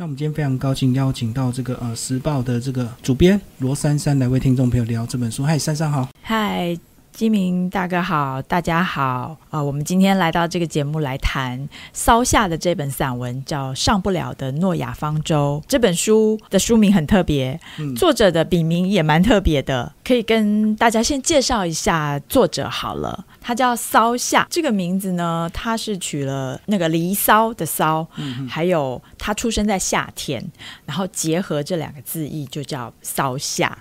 [0.00, 5.44] 那我们今天非常高兴邀请到这个呃时报的这个主编罗珊珊来为听众朋友聊这本书。
[5.44, 6.08] 嗨，珊珊好。
[6.22, 6.74] 嗨。
[7.12, 9.62] 金明大哥好，大家好啊！
[9.62, 15.60] 我们今天来到这个节目来谈骚夏的这本散文，叫《上不了的诺亚方舟》。
[15.68, 17.60] 这本书的书名很特别，
[17.96, 19.92] 作者的笔名也蛮特别的。
[20.02, 24.46] 可以跟大家先介绍一下作者好了，他叫骚夏。
[24.48, 28.06] 这个名字呢，他是取了那个《离骚》的骚，
[28.48, 30.42] 还有他出生在夏天，
[30.86, 33.76] 然后结合这两个字意，就叫骚夏。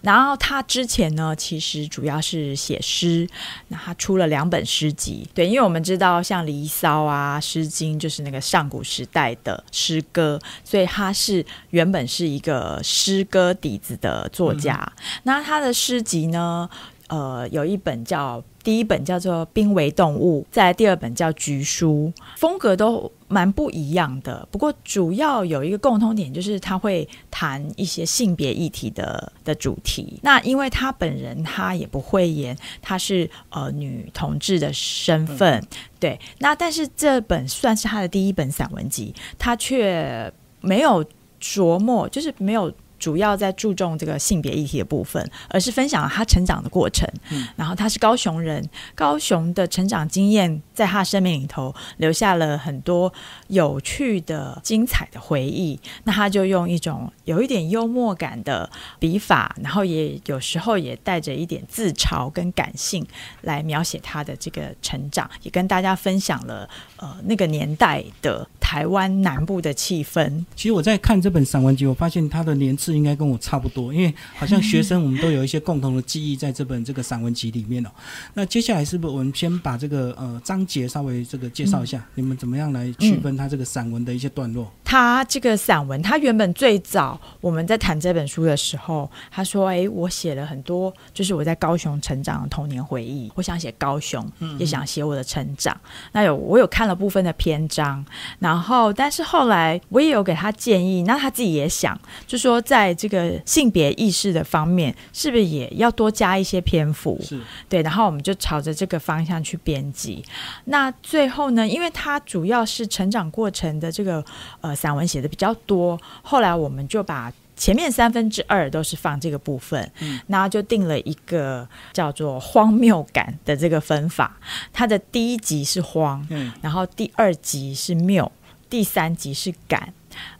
[0.00, 3.28] 然后他之前呢，其实主要是写诗，
[3.68, 5.28] 那他出了两本诗集。
[5.34, 14.92] 对，因为我们知道像《离骚》啊，《诗经》就是那个上古时代的诗歌，所以他是原本是一个诗歌底子的作家。
[15.24, 16.68] 那他的诗集呢？
[17.08, 24.46] 呃，有一本叫第一本叫做《濒危动物》，再第二本叫《菊书》，风格都蛮不一样的。
[24.50, 30.20] 不过主要有一个共通点，就是他会谈一些性别议题的的主题。
[30.22, 35.66] 那因为他本人他也不会演，他是呃女同志的身份，
[35.98, 36.20] 对。
[36.40, 41.02] 那但是这本算是他的第一本散文集，他却没有
[41.40, 42.70] 琢磨，就是没有。
[42.98, 47.08] 主要在注重这个性别议题的部分，而是分享了他成长的过程。
[47.30, 53.12] 嗯，然后他是高雄人，高雄的成长经验在他生命里头留下了很多
[53.48, 55.78] 有趣的、精彩的回忆。
[56.04, 63.06] 那他就用一种有一点幽默感的笔法，然后也有时候也带着一点自嘲跟感性
[63.42, 70.44] 来描写他的这个成长，也跟大家分享了呃那个年代的台湾南部的气氛。
[70.56, 72.76] 其实我在看这本散文集，我发现他的年。
[72.92, 77.90] 是应该跟我差不多，因为好像学生 我们都有一些共同的记忆在这本这个散文集里面哦。
[78.34, 82.02] 那接下来是不是我们先把这个呃章节稍微这个介绍一下？
[82.14, 84.72] 你们怎么样来区分他这个散文的一些段落？
[84.84, 94.26] 他这个散文，他原本最早我们在谈这本书的时候，他说：“哎，我写了很多，就是我在高雄成长的童年回忆，我想写高雄，
[94.58, 95.78] 也想写我的成长。
[96.12, 98.02] 那有我有看了部分的篇章，
[98.38, 102.77] 然后但是后来我也有给他建议，那他自己也想，就说在。
[102.78, 107.18] 在这个性别意识的方面，是不是也要多加一些篇幅？
[107.20, 110.24] 是对，然后我们就朝着这个方向去编辑。
[110.66, 114.24] 那最后呢，因为它主要是成长过程的这个
[114.60, 124.38] 呃散文写的比较多，后来我们就把前面三分之二都是放这个部分，嗯，那就定了一个叫做荒谬感的这个分法。
[124.72, 128.30] 它的第一集是荒，嗯，然后第二集是谬，
[128.70, 129.92] 第三集是感。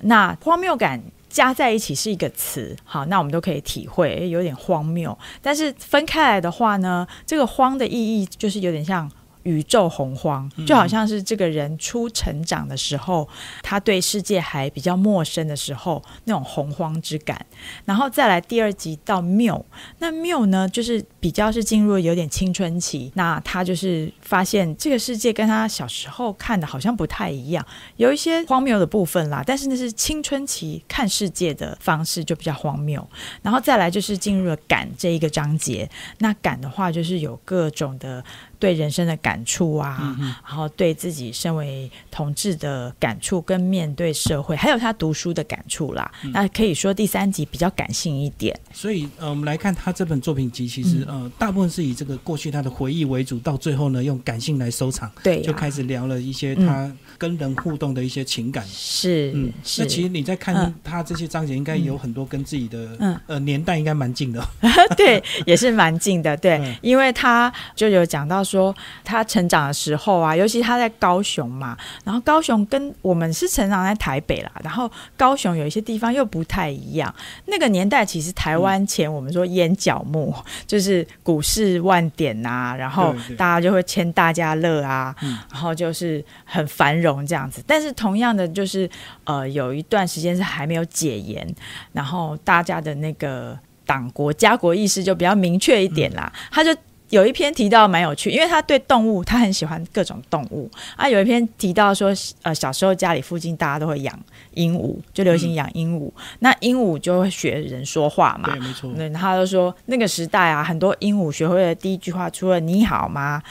[0.03, 1.03] 那荒谬感。
[1.29, 5.17] 加在一起是一个词，好，那我们都可以体会，有点荒谬。
[5.41, 9.11] 但是分开来的话呢，这个“荒”的意义就是有点像。
[9.49, 13.27] 宇宙洪荒，就好像是这个人初成长的时候，
[13.63, 17.45] 他对世界还比较陌生的时候，那种洪荒之感。
[17.87, 19.65] 然后再来第二集到缪，
[20.01, 27.67] 那缪呢，就是比较是进入有点青春期，那他就是发现这个世界跟他小时候看的好像不太一样，
[27.97, 29.43] 有一些荒谬的部分啦。
[29.47, 33.05] 但是那是青春期看世界的方式就比较荒谬。
[33.43, 35.89] 然后再来就是进入了感这一个章节，
[36.19, 38.23] 那感的话就是有各种的。
[38.59, 46.11] 对人生的感触啊，然后对自己身为同志的感触，跟面对社会，还有他读书的感触啦。
[46.33, 48.59] 那可以说第三集比较感性一点。
[48.73, 55.09] 所以，呃，我们来看他这本作品集，其实呃，大部分是以这个过去他的回忆为主，到最后呢，用感性来收场。
[55.23, 58.67] 对，就开始聊了一些他跟人互动的一些情感。
[58.67, 64.45] 是，嗯，那其实你在看他这些章节，应该有很多跟自己的嗯呃年代应该蛮近的。
[64.97, 66.37] 对，也是蛮近的。
[66.37, 68.43] 对，因为他就有讲到。
[68.49, 77.15] 说他成长的时候啊，尤其他在高雄嘛，然后高雄跟我们是成长在台北啦，然后高雄有一些地方又不太一样。
[77.47, 80.35] 那个年代其实台湾前我们说烟角木，
[80.67, 85.15] 就是股市万点呐，然后大家就会签大家乐啊，
[85.53, 87.63] 然后就是很繁荣这样子。
[87.67, 88.89] 但是同样的，就是
[89.25, 91.47] 呃有一段时间是还没有解严，
[91.93, 96.75] 然后大家的那个党国家国意识就比较明确一点啦，他就。
[97.11, 101.09] 有一篇提到蛮有趣，因为他对动物，他很喜欢各种动物啊。
[101.09, 102.13] 有一篇提到说，
[102.43, 104.19] 呃，小时候家里附近大家都会养
[104.55, 106.11] 鹦鹉，就流行养鹦鹉。
[106.41, 108.93] 那鹦鹉就会学人说话嘛，对，没错。
[108.97, 113.43] 那，他就说那个时代啊，很多鹦鹉学会的第一句话，除了你好吗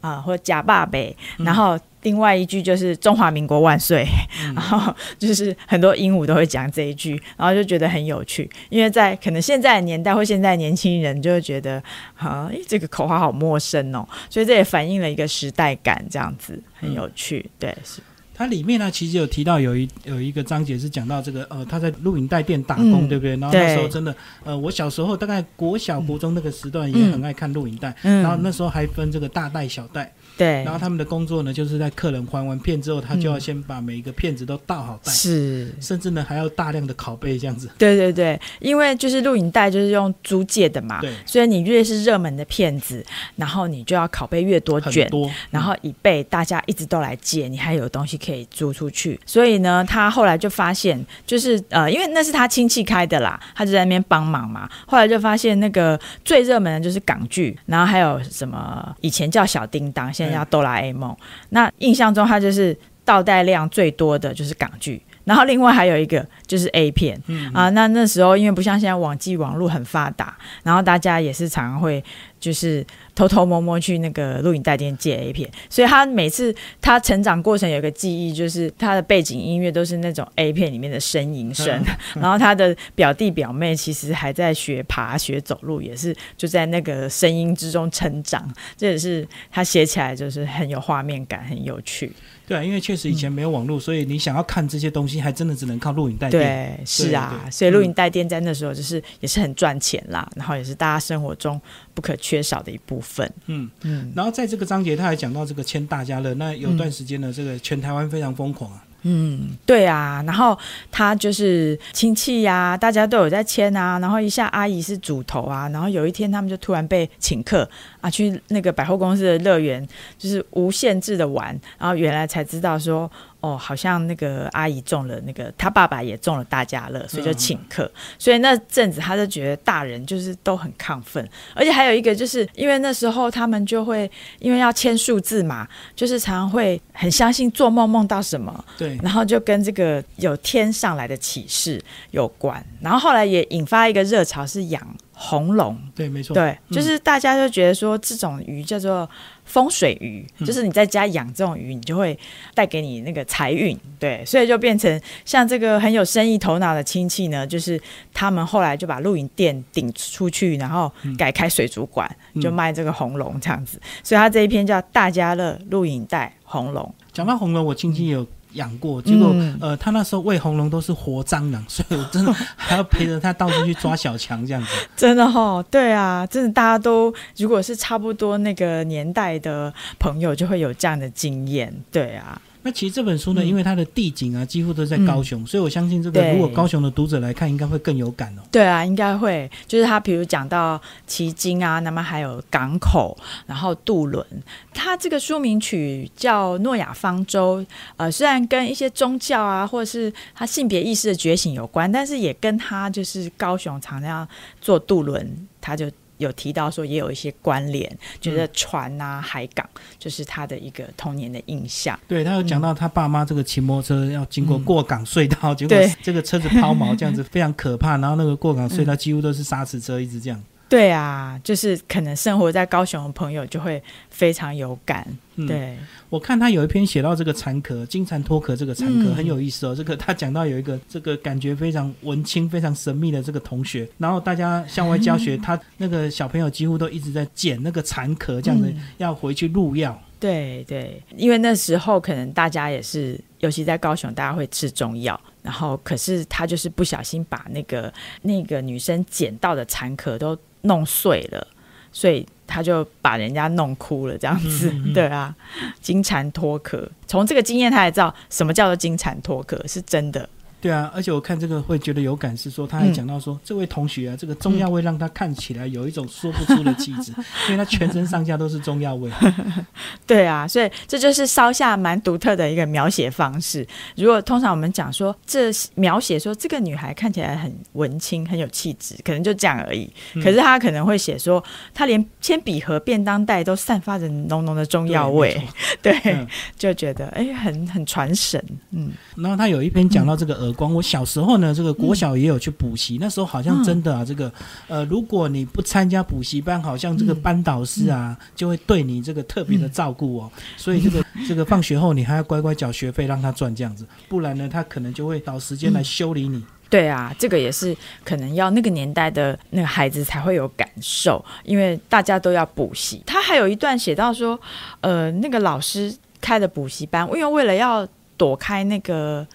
[0.00, 1.78] 啊，或者假爸呗，然后。
[2.04, 4.06] 另外一句就是“中华民国万岁”，
[4.54, 8.48] 然后 就是很多鹦鹉都会讲这一句，然后就觉得很有趣。
[8.68, 11.82] 因为在可能现在的年代或现在年轻人就会觉得，
[12.16, 17.50] 啊，这个口号好陌生哦，所以这也反映了一个时代感，这样子很有趣。
[17.58, 18.00] 对，是。
[18.36, 23.36] 它里面呢，其实有提到有一有一个章节是讲到这个呃，他在录影带店打工，嗯对不对？
[23.36, 24.12] 然后那时候真的
[24.42, 35.72] 呃，我小时候大概国小国中那个时段也嗯很爱看录影带，嗯然后那时候还分这个大带小带，对然，后他们的工作呢，就是在客人还完片之后，他就要先把每一个片子都倒好带，是。
[35.80, 37.68] 甚至呢还要大量的拷贝这样子。
[37.78, 43.04] 对对对，因为就是录影带就是用租借的嘛，对，所以你越是热门的片子，
[43.36, 49.20] 然后你就要拷贝越多卷，多，然后以备大家一直都来借，你还有东西可以租出去。
[49.24, 54.68] 所以呢，他后来就发现，就是呃，因为那是他亲戚开的啦，他就在那边帮忙嘛。
[54.86, 61.16] 后来就发现那个最热门的就是港剧，然后还有什么以前叫小叮当，现在叫哆啦 A 梦。
[61.50, 65.02] 那印象中它就是倒带量最多的就是港剧。
[65.24, 72.02] 然后另外还有一个就是 A 片、嗯啊，那那时候因为不像现在网际网络很发达，然后大家也是常常会
[72.38, 81.82] 就是偷偷摸摸去那个录影带店借 A 片，所以他每次他成长过程有一个记忆，就是他的背景音乐都是那种 A 片里面的呻吟声，
[82.14, 88.46] 然后他的表弟表妹其实还在学爬、学走路，也是就在那个声音之中成长，
[88.76, 92.12] 这也是他写起来就是很有画面感，很有趣。
[92.46, 96.33] 对啊，因为确实以前没有网络，所以你想要看这些东西，还真的只能靠录影带店。
[96.38, 101.60] 对，是啊，对所以录影带店在那时候就是也是很赚钱啦，然后也是大家生活中
[101.94, 103.30] 不可缺少的一部分。
[103.46, 108.82] 嗯，嗯然后在这个章节，他还讲到这个签大家乐，那有段时间呢，这个全台湾非常疯狂啊。
[109.06, 110.58] 嗯，对啊，然后
[110.90, 117.68] 他就是亲戚呀、大家都有在签啊，然后一下阿姨是主头啊，然后有一天他们就突然被请客
[118.00, 121.48] 啊，去那个百货公司的乐园，就是无限制的玩，
[121.78, 123.10] 然后原来才知道说。
[123.44, 127.90] 哦，好像那个阿姨中了那个，他爸爸也中了大家乐，所以就请客。
[128.18, 141.78] 所以那阵子他就觉得大人就是都很亢奋，而且还有一个就是因为那时候他们就会因为要签数字嘛，就是常常会很相信做梦梦到什么，对，然后就跟这个有天上来的启示
[142.12, 144.82] 有关，然后后来也引发一个热潮，是养
[145.14, 145.78] 红龙。
[145.94, 146.34] 对，没错。
[146.34, 149.08] 对，嗯就是大家就觉得说这种鱼叫做
[149.44, 152.18] 风水鱼，嗯就是你在家养这种鱼，你就会
[152.54, 153.78] 带给你那个财运。
[153.98, 157.80] 对，所以就变成像这个很有生意头脑的亲戚呢，就是
[158.12, 163.80] 他们后来就把露营店顶出去，然后改开水族馆，嗯就卖这个红龙这样子。
[164.02, 166.82] 所以他这一篇叫《大家乐露营带红龙》。
[167.12, 174.68] 讲到红龙，我亲戚有养过，结果、嗯呃，他那时候喂红龙都是活蟑螂， 所以我真的还要陪着他到处去抓小强这样子。
[174.96, 181.72] 真的哈、对啊，真的大家都如果是差不多那个年代的朋友，就会有这样的经验。
[181.92, 188.42] 对啊，那其实这本书呢，嗯因为它的地景啊，几乎都在高雄，所以我相信这个如果高雄的读者来看，应该会更有感哦。
[188.50, 189.50] 对啊，应该会。
[189.66, 193.14] 就是他比如讲到旗津啊，那么还有港口，
[193.46, 194.26] 然后渡轮。
[194.72, 197.60] 他这个书名曲叫《诺亚方舟》，
[197.98, 204.26] 呃，虽然跟一些宗教啊，或者是他性别意识的觉醒有关，但是也跟他就是高雄常常
[204.62, 205.90] 坐渡轮，他就。
[206.24, 209.68] 有提到说也有一些关联，觉得船啊、海港
[209.98, 211.98] 就是他的一个童年的印象。
[212.08, 220.42] 对他有讲到他爸妈这个骑摩托车要经过嗯过港隧道，结果这个车子抛锚这样子非常可怕，然后那个过港隧道几乎都是砂石车，一直这样。
[220.68, 223.80] 对啊，就是可能生活在高雄的朋友就会
[224.10, 225.06] 非常有感。
[225.36, 225.76] 嗯，对，
[226.08, 229.74] 我看他有一篇写到这个蚕壳，金蝉脱壳这个蚕壳、嗯很有意思哦。
[229.74, 240.00] 这个他讲到有一个这个感觉非常文青、非常神秘的这个同学，然后大家向外教学，他那个小朋友几乎都一直在捡那个蚕壳，这样子、嗯要回去入药。
[240.18, 247.92] 对对，因为那时候可能大家也是，尤其在高雄，大家会吃中药，然后可是他就是不小心把那个
[248.22, 251.46] 那个女生捡到的蚕壳都弄碎了，
[251.90, 254.68] 所以他就把人家弄哭了，这样子。
[254.70, 255.34] 嗯嗯嗯 对啊，
[255.80, 260.28] 金蝉脱壳，从这个经验他也知道什么叫做金蝉脱壳，是真的。
[260.64, 267.12] 对啊，而且我看这个会觉得有感，是说他还讲到说，这位同学啊，这个中药味让他看起来有一种说不出的气质，
[267.48, 269.10] 因为他全身上下都是中药味。
[270.06, 273.66] 对啊，所以这就是烧下蛮独特的一个描写方式。
[273.94, 279.92] 如果通常我们讲说，这描写说这个女孩看起来很文青，很有气质，可能就这样而已。
[280.14, 281.44] 嗯可是他可能会写说，
[281.74, 285.38] 他连铅笔盒、便当袋都散发着浓浓的中药味，
[285.82, 288.42] 对， 嗯就觉得哎，很很传神。
[288.70, 294.32] 嗯，然后他有一篇讲到这个耳光，我小时候呢，这个国小也有去补习，那时候好像真的啊，这个
[294.68, 306.42] 呃，如果你不参加补习班，好像这个班导师啊，就会对你这个特别的照顾哦，所以这个这个放学后你还要乖乖缴学费让他赚这样子，不然呢，他可能就会找时间来修理你。
[306.70, 313.02] 对啊，这个也是可能要那个年代的那个孩子才会有感受，因为大家都要补习。
[313.06, 314.40] 他还有一段写到说，
[314.80, 319.26] 呃，那个老师开的补习班，因为为了要躲开那个。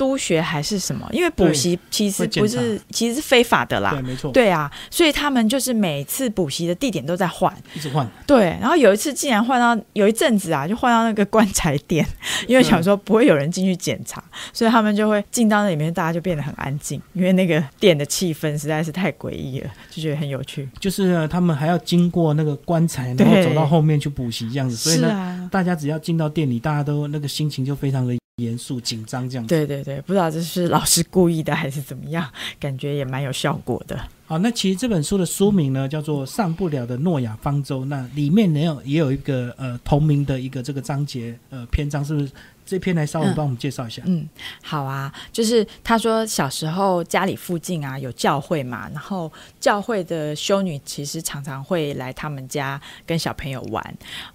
[0.00, 1.06] 督学还是什么？
[1.12, 3.90] 因为补习其实不是，其实是非法的啦。
[3.90, 4.32] 对，没错。
[4.32, 8.10] 对啊，所以他们就是每次补习的地点都在换，一直换。
[8.26, 12.06] 对，然后有一次竟然换到有一阵子啊，就换到那个棺材店，
[12.48, 20.66] 因为想说不会有人进去检查，所以他们就会进到那里面，大家就变得很安静，因为那个店的气氛实在是太诡异了，就觉得很有趣。
[20.78, 28.19] 就是他们还要经过那个棺材，然后走到后面去补习这样子，所以呢，大家只要进到店里，大家都那个心情就非常的。
[28.40, 32.28] 严肃紧张这样子，对对对，不知道这是老师故意的还是怎么样，
[32.58, 34.00] 感觉也蛮有效果的。
[34.26, 42.30] 好，那其实这本书的书名呢叫做《上不了的诺亚方舟》，那里面也有也有一个呃同名的一个这个章节呃篇章，是不是？
[42.66, 44.00] 这篇来稍微帮我们介绍一下。
[44.06, 44.28] 嗯，
[44.62, 53.82] 好啊，就是他说小时候家里附近啊有教会嘛，然后教会的修女其实常常会来他们家跟小朋友玩，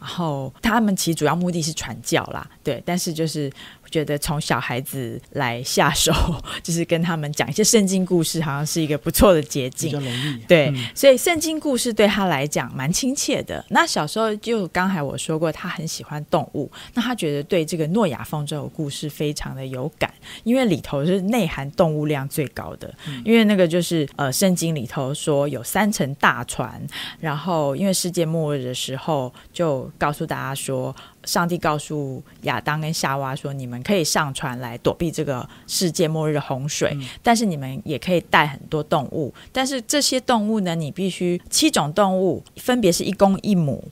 [0.01, 3.49] 然后他们其实主要目的是传教啦，对，但是就是。
[3.95, 6.11] 觉得从小孩子来下手，
[6.61, 10.37] 就是跟他们讲一些圣经故事，好像是一个不错的捷径，比较容易。
[10.49, 13.63] 对，所以圣经故事对他来讲蛮亲切的。
[13.69, 22.93] 那小时候就刚才我说过，他很喜欢动物，那他觉得对这个诺亚方舟的故事非常的有感，因为里头是内含动物量最高的。
[23.23, 26.85] 因为那个就是呃，圣经里头说有三层大船，
[27.21, 30.93] 然后因为世界末日的时候，就告诉大家说。
[31.25, 39.33] 上帝告诉亚当跟夏娃说：“你们可以上船来躲避这个世界末日的洪水，但是你们也可以带很多动物。
[39.51, 43.83] 但是这些动物呢，你必须七种动物分别是一公一母。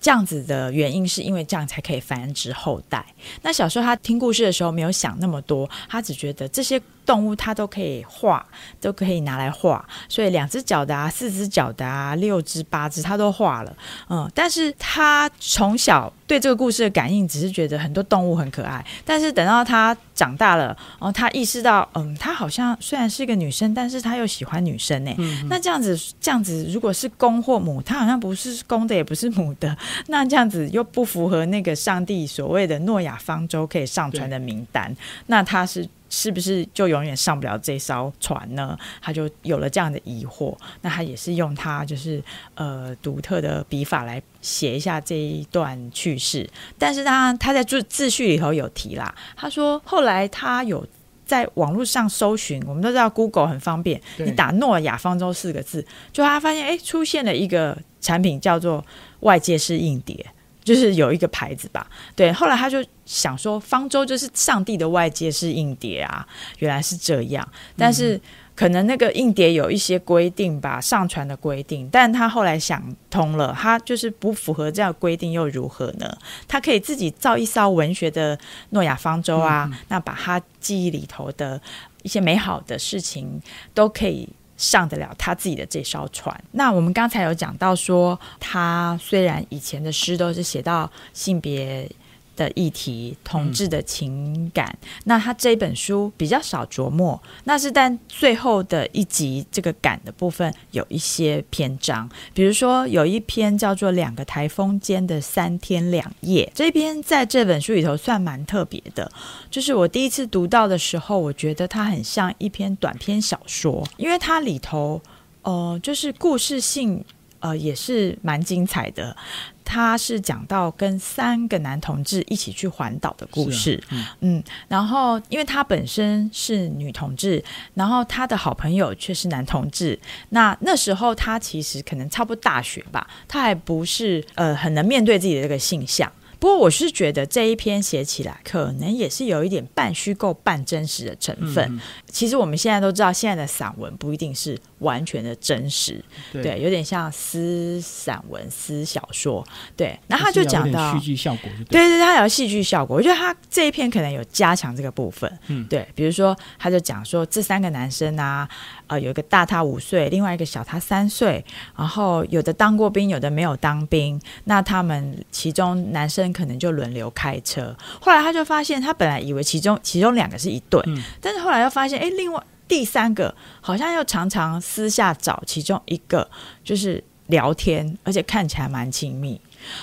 [0.00, 3.04] 这样子的原因是因为这样才可以繁殖后代。
[3.42, 8.44] 那小时候他听故事的时候没有想那么多，他只觉得这些。”动物它都可以画，
[8.80, 13.76] 都可以拿来画，所以两只脚的啊，四只脚的啊，六只八只，它都画了。
[14.08, 18.84] 嗯，但是他从小对这个故事的感应，只是觉得很多动物很可爱。
[19.04, 25.14] 但是等到他长大了，然后他意识到，嗯，他好像虽然是一个女生，但是他又喜欢女生呢。
[25.48, 29.76] 那这样子，这样子，如果是公或母，他好像不是公的，也不是母的，
[30.08, 34.94] 那这样子又不符合那个上帝所谓的诺亚方舟可以上传的名单。
[35.26, 35.88] 那他是。
[36.14, 38.78] 是不是就永远上不了这艘船呢？
[39.02, 40.56] 他就有了这样的疑惑。
[40.82, 42.22] 那他也是用他就是
[42.54, 46.48] 呃独特的笔法来写一下这一段趣事。
[46.78, 50.86] 但是他他在自自序里头有提啦，他说后来他有
[51.26, 58.84] 在网络上搜寻，我们都知道 Google 很方便，你打“诺亚方舟”四个字，就他发现哎出现了一个产品叫做
[59.20, 60.24] 外界式硬碟。
[60.64, 62.32] 就是有一个牌子吧，对。
[62.32, 66.26] 后来他就想说，方舟就是上帝的外界是硬碟啊，
[66.58, 67.46] 原来是这样。
[67.76, 68.18] 但是
[68.56, 71.86] 可能那个硬碟有一些规定吧，上传的规定。
[71.92, 76.16] 但他后来想通了，他就是不符合这样规定又如何呢？
[76.48, 78.38] 他可以自己造一艘文学的
[78.70, 81.60] 诺亚方舟啊，那把他记忆里头的
[82.02, 83.38] 一些美好的事情
[83.74, 84.26] 都可以。
[84.56, 86.38] 上得了他自己的这艘船。
[86.52, 91.90] 那我们刚才有讲到说，他虽然以前的诗都是写到性别。
[92.36, 109.10] 的议题，同志的情感，那他这本书比较少琢磨，那是但最后的一集这个感的部分有一些篇章，比如说有一篇叫做《两个台风间的三天两夜》，这篇在这本书里头算蛮特别的，
[109.50, 115.00] 就是我第一次读到的时候，我觉得它很像一篇短篇小说，因为它里头，
[115.42, 117.04] 呃，就是故事性，
[117.40, 119.16] 呃，也是蛮精彩的。
[119.64, 123.82] 他是讲到跟三个男同志一起去环岛的故事，
[124.20, 127.42] 嗯，然后因为他本身是女同志，
[127.74, 136.10] 然后他的好朋友却是男同志，那那时候他其实可能差不多大学吧，他还不是呃很能面对自己的这个性向。
[136.44, 141.80] 不过我是觉得这一篇写起来可能也是有一点半虚构半真实的成分。
[142.10, 149.42] 其实我们现在都知道，现在的散文不一定是完全的真实，对，有点像私散文、私小说。
[149.74, 152.94] 对，然后他就讲到戏剧效果，对对，他有戏剧效果。
[152.94, 155.38] 我觉得他这一篇可能有加强这个部分。
[155.46, 158.46] 嗯，对，比如说他就讲说这三个男生啊。
[158.94, 161.44] 呃，有一个大他五岁，另外一个小他三岁，
[161.76, 164.20] 然后有的当过兵，有的没有当兵。
[164.44, 167.74] 那他们其中男生可能就轮流开车。
[168.00, 170.80] 后来他就发现，他本来以为其中其中两个是一对，
[171.20, 176.30] 但是后来又发现，哎，另外第三个好像又常常私下找其中一个，
[176.62, 179.40] 就是聊天，而且看起来蛮亲密。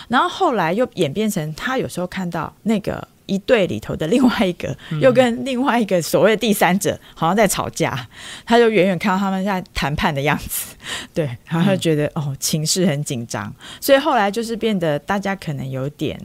[0.08, 3.08] 然后后来又演变成，他有时候看到那个。
[3.26, 8.08] 一对里头的另外一个，又跟另外一个所谓的第三者好像在吵架，
[8.46, 10.76] 他就远远看到他们在谈判的样子，
[11.14, 16.20] 对，然后就觉得哦，情势很紧张，所以后来就是变得大家可能有点，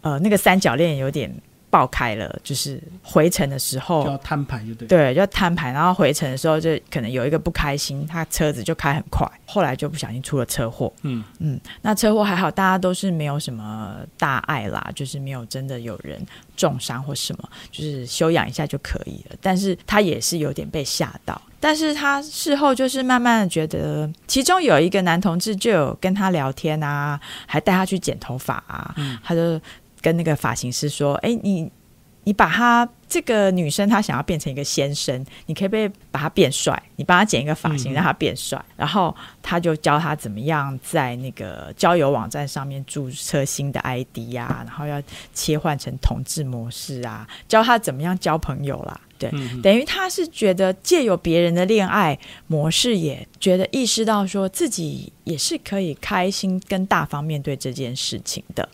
[0.00, 1.32] 呃，那个三角恋有点
[1.72, 4.86] 爆开了，就是回程的时候就要摊牌，就对。
[4.86, 10.92] 对，就摊牌，然后回程的时候就可能有一个不开心，他车子就开很快，后来就不小心出了车祸。
[11.00, 16.20] 嗯嗯，那车祸还好，大家都是没有什么大碍啦，就是没有真的有人
[16.58, 19.36] 重伤或什么，就是休养一下就可以了。
[19.40, 29.58] 但是他也是有点被吓到，但是他事后就是慢慢的觉得，其中有一个男同志就有跟他聊天啊，还带他去剪头发啊，嗯他就
[30.02, 31.70] 跟那个发型师说：“哎，你
[32.24, 36.80] 你把他这个女生，她想要变成一个先生，你可以不可以把她变帅？
[36.96, 38.62] 你帮她剪一个发型，嗯让她变帅。
[38.76, 45.02] 然后他就教她怎么样在那个交友网站上面注册新的 ID 呀、然后要
[45.34, 49.00] 切换成同志模式啊，教她怎么样交朋友啦。
[49.18, 58.68] 对，嗯等于他是觉得借由别人的恋爱模式，也觉得意识到说自己也是可以开心跟大方面对这件事情的。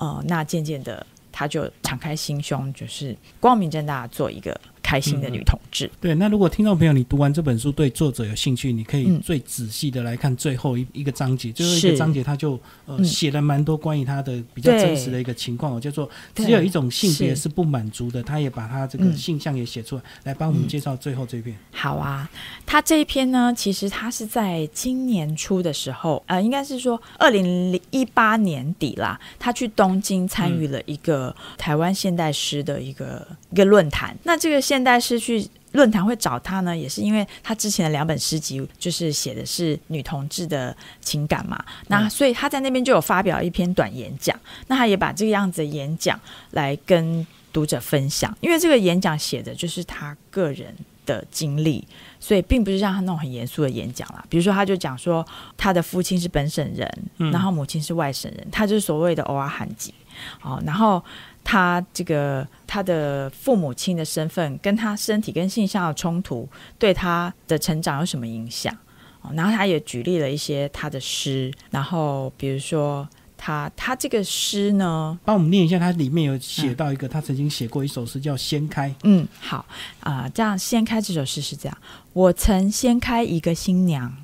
[0.00, 4.58] 哦，那渐渐的，他就敞开心胸，就是光明正大做一个
[4.90, 5.88] 开心的女同志。
[6.00, 9.20] 对，那如果听众朋友你读完这本书对作者有兴趣，你可以嗯。
[9.20, 12.52] 最仔细的来看最后一一个章节，最后一个章节他就
[12.86, 13.04] 呃嗯。
[13.04, 17.42] 写了蛮多关于他的比较真实的一个情况，叫做只有一种性别是。
[17.42, 19.16] 是不满足的，他也把他这个嗯。
[19.16, 20.68] 性向也写出来，来帮我们嗯。
[20.68, 21.56] 介绍最后这一篇。
[21.70, 22.28] 好啊，
[22.66, 34.16] 他这一篇呢，其实他是在今年初的时候，呃，应该是说二零一八年底啦，他去东京参与了一个台湾现代诗的一个一个论坛。
[34.24, 35.48] 那这个现代诗去。
[35.72, 46.18] 论坛会找他呢，也是因为他之前的两本诗集就是写的是女同志的情感嘛，那所以他在那边就有发表一篇短演讲，那他也把这个样子的演讲
[46.50, 50.74] 来跟读者分享，因为这个演讲写的就是他个人
[51.06, 51.86] 的经历，
[52.18, 54.24] 所以并不是像他那种很严肃的演讲啦。
[54.28, 55.24] 比如说，他就讲说
[55.56, 59.94] 他的父亲是本省人，嗯然后母亲是外省人，他就是所谓的偶尔罕籍
[60.42, 61.00] 哦，然后。
[61.50, 68.72] 他这个他的父母亲的身份跟他身体跟性向的冲突，对他的成长有什么影响？
[69.20, 78.88] 哦，然后他也举例了一些他的诗，然后比如说他他这个诗呢，帮我们念一下，他里面有写到一个，他曾经写过一首诗叫《掀开》。
[79.02, 79.66] 嗯，好
[79.98, 81.76] 啊、这样掀开这首诗是这样：
[82.12, 84.14] 我曾掀开一个新娘，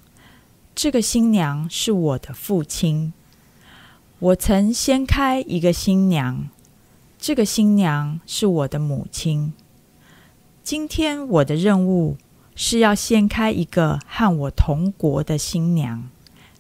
[0.77, 3.13] 这个新娘是我的父亲。
[4.21, 6.49] 我曾掀开一个新娘，
[7.27, 9.53] 这个新娘是我的母亲。
[10.63, 12.17] 今天我的任务
[12.55, 16.09] 是要掀开一个和我同国的新娘，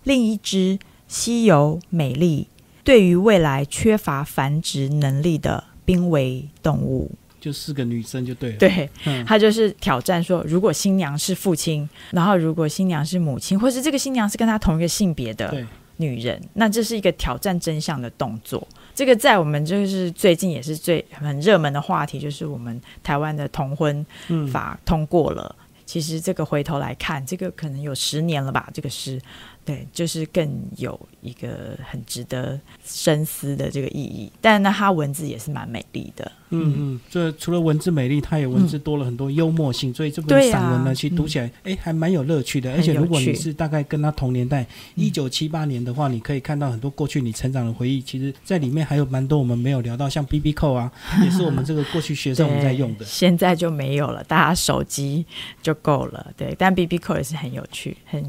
[0.02, 2.48] 另一只稀有美丽、
[2.83, 7.12] 对于未来缺乏繁殖能力的濒危动物。
[7.40, 15.64] 就四个女生就对了。，对，嗯，他就是挑战说，如果新娘是父亲，然后如果新娘是母亲，或是这个新娘是跟她同一个性别的，
[15.98, 18.66] 女人，那这是一个挑战真相的动作。
[18.96, 24.04] 这个在我们就是最近也是最很热门的话题，就是我们台湾的同婚，
[24.50, 25.54] 法通过了。
[25.85, 29.20] 其实这个回头来看，这个可能有十年了吧，这个是，
[29.66, 34.31] 对，就是更有一个很值得深思的这个意义。
[34.40, 42.72] 但那它文字也是蛮美丽的，嗯嗯，这除了文字美丽，它也文字多了很多幽默性，所以这本散文呢，其实读起来哎、还蛮有乐趣的。
[42.74, 48.00] 而且如果你是大概跟他同年代，一九七八年的话，你可以看到很多过去你成长的回忆。
[48.00, 50.92] 其实，在里面还有蛮多我们没有聊到，像 B B 扣啊，
[51.24, 53.05] 也是我们这个过去学生我们在用的。
[53.05, 55.26] 现在就没有了，大家手机
[55.61, 56.33] 就够了。
[56.37, 58.24] 对，但 B B 扣也是很有趣，很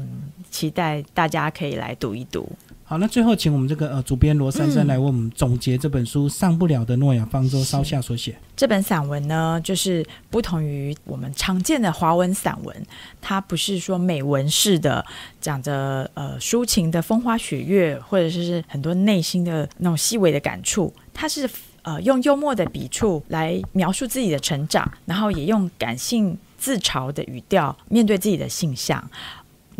[0.50, 2.50] 期待大家可以来读一读。
[2.84, 8.34] 好，那最后请我们这个呃主编罗珊珊嗯来为我们总结这本书《上不了的诺亚方舟》稍下所写。
[8.56, 12.74] 这本散文呢，就是不同于我们常见的华文散文，
[13.20, 15.04] 它不是说美文式的
[15.38, 21.46] 讲着呃抒情的风花雪月，或者是很多内心的那种细微的感触，它是
[21.82, 29.10] 呃用幽默的笔触来描述自己的成长，然后也用感性自嘲的语调面对自己的性向。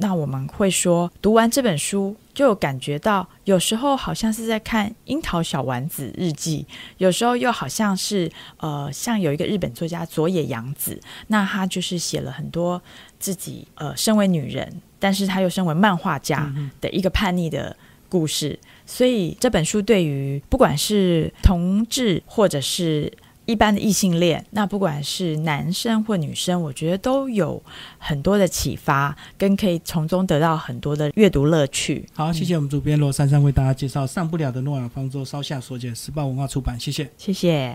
[0.01, 6.65] 那我们会说，读完这本书，就有感觉到，有时候好像是在看《樱桃小丸子日记》，
[6.99, 12.81] 有时候又好像是呃，像有一个日本作家佐野洋子，那他就是写了很多
[13.19, 17.77] 自己呃，身为女人，但是他又身为漫画家的一个叛逆的
[18.09, 18.57] 故事。
[18.87, 23.13] 所以这本书对于不管是同志或者是
[23.49, 27.63] 一般的异性恋，那不管是男生或女生，我觉得都有
[27.97, 32.07] 很多的启发，跟可以从中得到很多的阅读乐趣。
[32.13, 37.11] 好，谢谢我们主编罗珊珊为大家介绍《上不了的诺亚方舟》稍下所解，时报文化出版，谢谢。
[37.17, 37.75] 谢谢。